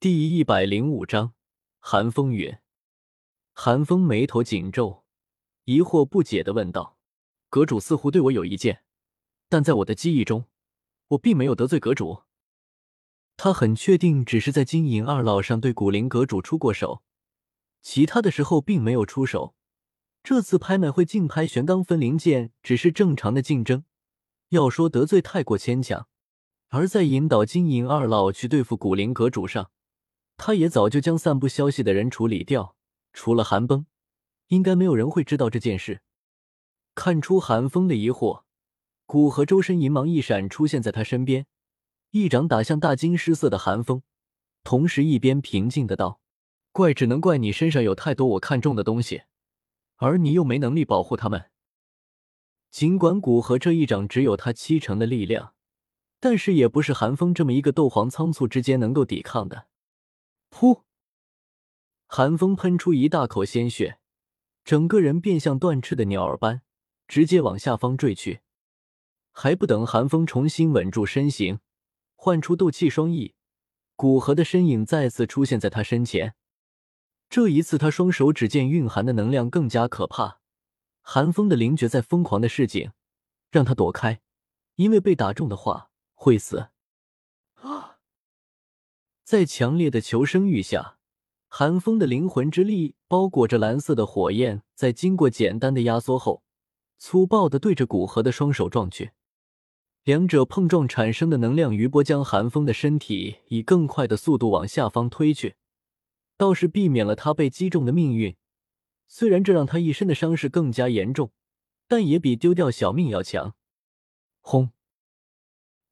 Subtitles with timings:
[0.00, 1.34] 第一百零五章
[1.80, 2.56] 寒风云。
[3.52, 5.02] 寒风眉头紧皱，
[5.64, 6.96] 疑惑不解的问道
[7.50, 8.84] ：“阁主似乎对我有意见，
[9.48, 10.44] 但在我的记忆中，
[11.08, 12.22] 我并没有得罪阁主。”
[13.36, 17.02] 他很确定，只是在金银二老上对古灵阁主出过手，
[17.82, 19.56] 其他的时候并没有出手。
[20.22, 23.82] 这次拍卖会竞拍玄钢分灵剑，只是正常的竞争，
[24.50, 26.06] 要说得罪太过牵强。
[26.68, 29.72] 而在引导金银二老去对付古灵阁主上，
[30.38, 32.76] 他也早就将散布消息的人处理掉，
[33.12, 33.84] 除了寒崩，
[34.46, 36.00] 应该没有人会知道这件事。
[36.94, 38.44] 看出寒风的疑惑，
[39.04, 41.46] 古河周身银芒一闪，出现在他身边，
[42.12, 44.02] 一掌打向大惊失色的寒风，
[44.62, 46.20] 同时一边平静的道
[46.70, 49.22] ：“怪只能怪你身上有太多我看中的东西，
[49.96, 51.50] 而你又没能力保护他们。”
[52.70, 55.54] 尽管古河这一掌只有他七成的力量，
[56.20, 59.66] 但是也不是寒风这么一个斗皇仓促之间能够抵抗的。
[60.50, 60.82] 噗！
[62.06, 63.98] 寒风喷出一大口鲜血，
[64.64, 66.62] 整个人便像断翅的鸟儿般，
[67.06, 68.40] 直接往下方坠去。
[69.30, 71.60] 还不等寒风重新稳住身形，
[72.16, 73.34] 唤出斗气双翼，
[73.94, 76.34] 古河的身影再次出现在他身前。
[77.28, 80.40] 这一次，他双手指尖蕴含的能量更加可怕。
[81.02, 82.90] 寒风的灵觉在疯狂的示警，
[83.50, 84.20] 让他躲开，
[84.76, 86.70] 因为被打中的话会死。
[89.28, 90.96] 在强烈的求生欲下，
[91.48, 96.42] 寒风的灵魂之力包裹着蓝色的火焰，在经过简单的压缩后，
[96.96, 99.10] 粗暴的对着古河的双手撞去。
[100.04, 105.56] 两者碰撞产生的能量余波将寒风的身体以更快的速度往下方推去，
[106.38, 108.34] 倒是避免了他被击中的命运。
[109.06, 111.32] 虽然这让他一身的伤势更加严重，
[111.86, 113.54] 但也比丢掉小命要强。
[114.40, 114.70] 轰！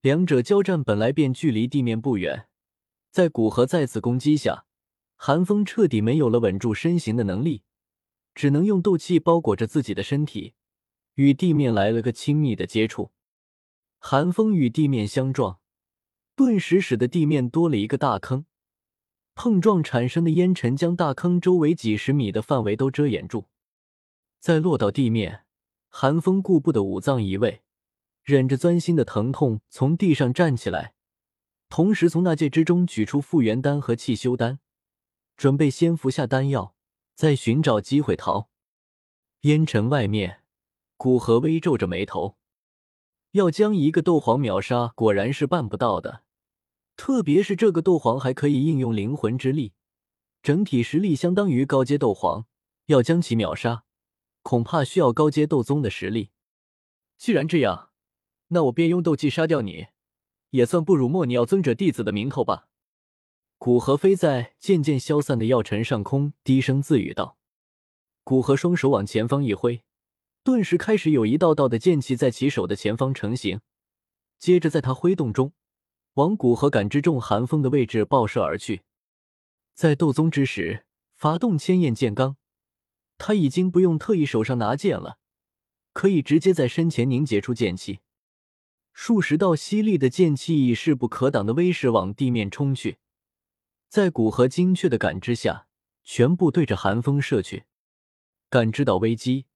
[0.00, 2.48] 两者交战本来便距离地面不远。
[3.10, 4.66] 在古河再次攻击下，
[5.16, 7.64] 寒风彻底没有了稳住身形的能力，
[8.34, 10.54] 只能用斗气包裹着自己的身体，
[11.14, 13.10] 与地面来了个亲密的接触。
[13.98, 15.58] 寒风与地面相撞，
[16.36, 18.46] 顿时使得地面多了一个大坑，
[19.34, 23.48] 碰撞产生的烟尘将大坑周围几十米的范围都遮掩住。
[24.38, 25.44] 再落到地面，
[25.88, 27.62] 寒风顾不得五脏移位，
[28.22, 30.94] 忍着钻心的疼痛从地上站起来。
[31.70, 34.58] 同时，从那戒之中取出复原丹和气修丹，
[35.36, 36.74] 准备先服下丹药，
[37.14, 38.50] 再寻找机会逃。
[39.42, 40.42] 烟尘外面，
[40.96, 42.36] 古河微皱着眉头，
[43.30, 46.24] 要将一个斗皇秒杀，果然是办不到的。
[46.96, 49.72] 特别是这个斗皇还可以应用灵魂之力，
[50.42, 52.46] 整体实力相当于高阶斗皇，
[52.86, 53.84] 要将其秒杀，
[54.42, 56.30] 恐怕需要高阶斗宗的实力。
[57.16, 57.90] 既然这样，
[58.48, 59.86] 那我便用斗技杀掉你。
[60.50, 62.68] 也算不辱没你药尊者弟子的名头吧。
[63.58, 67.36] 古河飞在渐渐消散的药尘上空，低声自语道
[68.24, 69.82] ：“古河双手往前方一挥，
[70.42, 73.60] 顿时开始有一道道的剑气在其手的前方成型。
[74.38, 75.52] 接着，在他挥动中，
[76.14, 78.82] 往古河感知中寒风的位置爆射而去。
[79.74, 82.36] 在斗宗之时，发动千焰剑罡，
[83.18, 85.18] 他已经不用特意手上拿剑了，
[85.92, 88.00] 可以直接在身前凝结出剑气。”
[89.02, 92.98] 数十道犀利的剑气以势不可挡的威势往地面冲去，
[93.88, 95.66] 在古河精确的感知下，
[96.04, 97.64] 全部对着寒风射去。
[98.50, 99.46] 感知到危机，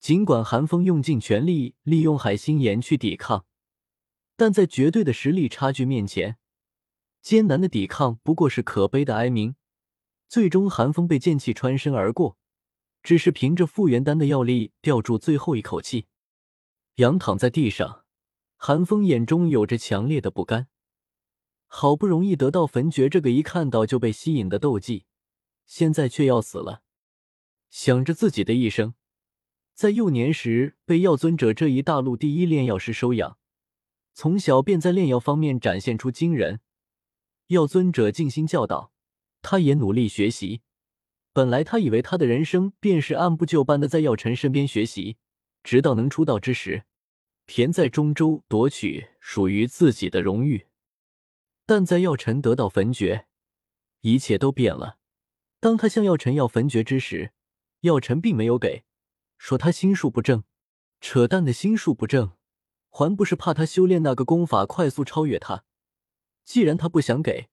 [0.00, 3.46] 尽管寒风用尽全力利用海心岩去抵抗，
[4.36, 6.38] 但在绝对的实力差距面前，
[7.22, 9.54] 艰难的抵抗不过是可悲的哀鸣。
[10.26, 12.36] 最终，寒风被剑气穿身而过，
[13.04, 16.08] 只是凭着复原丹的药力吊住最后一口气，
[16.96, 18.00] 仰躺在地上。
[18.56, 20.68] 寒风眼中有着强烈的不甘，
[21.66, 25.04] 好不容易得到焚诀这个一看到就被吸引的斗技，
[25.66, 26.82] 现在却要死了。
[27.68, 28.94] 想着自己的一生，
[29.74, 33.36] 在幼年时被药尊者这一大陆第一炼药师收养，
[34.14, 36.60] 从小便在炼药方面展现出惊人。
[37.48, 38.92] 药尊者尽心教导，
[39.42, 40.62] 他也努力学习。
[41.32, 45.18] 本来他以为他的人生便是按部就班的在药尘身边学习，
[45.62, 46.84] 直到能出道之时。
[47.46, 50.66] 田在中州夺取属于自己的荣誉，
[51.66, 53.26] 但在药尘得到焚诀，
[54.00, 54.98] 一切都变了。
[55.60, 57.32] 当他向药尘要焚诀之时，
[57.80, 58.84] 药尘并没有给，
[59.38, 60.44] 说他心术不正。
[61.00, 62.32] 扯淡的心术不正，
[62.88, 65.64] 还不是怕他修炼那个功法快速超越他？
[66.44, 67.48] 既然他不想给，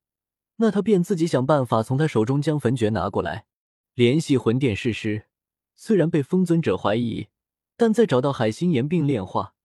[0.57, 3.45] 那他便自己想办法从他手中将焚诀拿过来，
[3.94, 5.27] 联系魂殿誓师。
[5.75, 7.27] 虽然被封尊者怀疑，
[7.75, 9.55] 但在找到海心岩并炼化。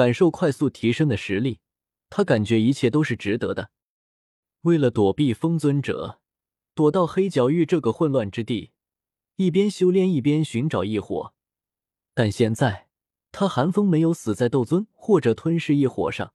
[0.00, 1.60] 感受快速提升的实力，
[2.08, 3.70] 他感觉一切都是值得的。
[4.62, 6.20] 为了躲避风尊者，
[6.74, 8.70] 躲到黑角域这个混乱之地，
[9.36, 11.34] 一边修炼一边寻找异火。
[12.14, 12.88] 但现在
[13.30, 16.32] 他寒风没有死在斗尊或者吞噬异火上，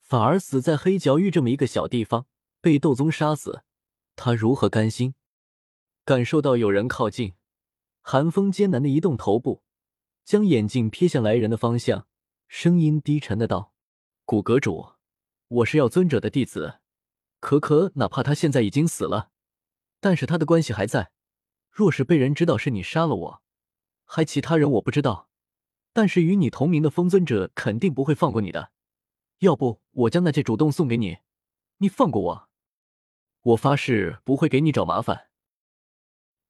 [0.00, 2.24] 反而死在黑角域这么一个小地方，
[2.62, 3.64] 被斗宗杀死，
[4.16, 5.14] 他如何甘心？
[6.06, 7.34] 感受到有人靠近，
[8.00, 9.62] 寒风艰难的移动头部，
[10.24, 12.06] 将眼睛瞥向来人的方向，
[12.56, 13.72] 声音低沉的道
[14.24, 14.92] ：“古阁主，
[15.48, 16.78] 我是药尊者的弟子。”
[17.40, 19.32] 可可，哪怕他现在已经死了，
[19.98, 21.10] 但是他的关系还在。
[21.68, 23.42] 若是被人知道是你杀了我，
[24.04, 25.28] 还其他人我不知道，
[25.92, 28.70] 但是与你同名的风尊者肯定不会放过你的。
[29.38, 31.18] 要不我将那戒主动送给你，
[31.78, 32.48] 你放过我，
[33.42, 35.28] 我发誓不会给你找麻烦。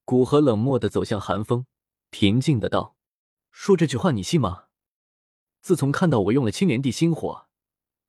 [0.05, 1.65] 古河冷漠的走向寒风，
[2.11, 2.95] 平静的道
[3.51, 4.65] ：“说这句话你信吗？
[5.65, 7.47] 自从看到我用了青莲地心火，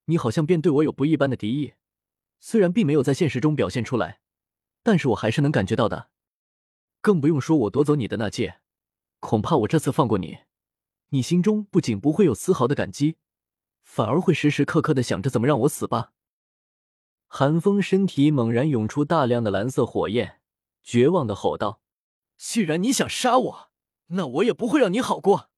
[0.07, 1.75] 你好像便对我有不一般的敌意。”
[2.38, 4.19] 虽然并没有在现实中表现出来，
[4.84, 6.10] 但是我还是能感觉到的。
[7.00, 8.60] 更不用说我夺走你的那戒，
[9.22, 10.40] 恐怕我这次放过你，
[11.12, 13.16] 你心中不仅不会有丝毫的感激，
[13.84, 16.12] 反而会时时刻刻的想着怎么让我死吧。
[17.28, 20.42] 寒风身体猛然涌出大量的蓝色火焰，
[20.84, 21.80] 绝望的吼道
[22.36, 23.72] ：“既然你想杀我，
[24.07, 25.52] 那我也不会让你好过。”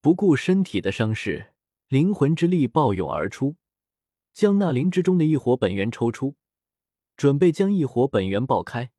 [0.00, 1.52] 不顾身体的伤势，
[1.88, 3.56] 灵魂之力暴涌而出。
[4.32, 6.36] 将那灵之中的一火本源抽出，
[7.16, 8.92] 准备将一火本源爆开，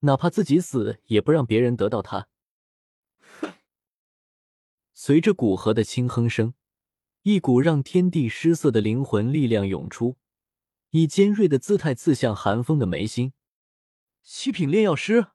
[0.00, 2.28] 哪怕自己死也不让别人得到它。
[4.94, 6.54] 随着古河的轻哼声，
[7.22, 10.16] 一股让天地失色的灵魂力量涌出，
[10.90, 13.34] 以尖锐的姿态刺向寒风的眉心。
[14.22, 15.26] 七品炼药师，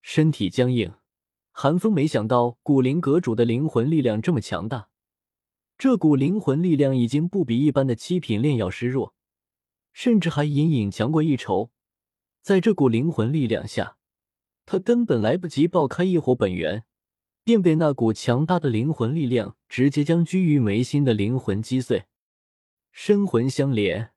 [0.00, 0.94] 身体僵硬，
[1.56, 4.88] 寒风没想到古灵阁主的灵魂力量这么强大。
[5.78, 9.14] 这股灵魂力量已经不比一般的七品炼药师弱，
[9.92, 11.70] 甚至还隐隐强过一筹。
[12.42, 13.98] 在这股灵魂力量下，
[14.66, 16.82] 他根本来不及爆开异火本源，
[17.44, 22.06] 便被那股强大的灵魂力量直接将居于眉心的灵魂击碎。
[22.90, 24.10] 身魂相连，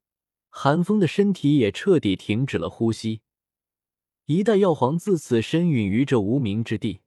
[0.49, 3.21] 寒风的身体也彻底停止了呼吸。
[4.25, 7.01] 一代药皇自此身陨于这无名之地。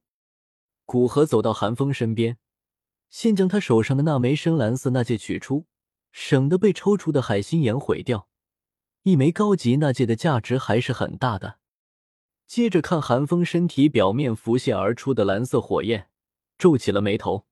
[0.85, 2.37] 古河走到韩风身边。
[3.09, 5.65] 先将他手上的那枚深蓝色那戒取出，
[6.11, 8.29] 省得被抽出的海心岩毁掉。
[9.03, 11.59] 一枚高级那戒的价值还是很大的。
[12.47, 16.09] 接着看韩风身体表面浮现而出的蓝色火焰，
[16.57, 17.45] 皱起了眉头。